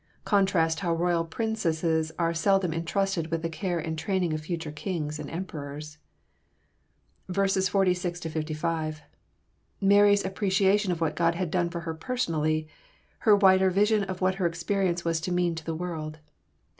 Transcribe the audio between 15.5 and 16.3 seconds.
to the world.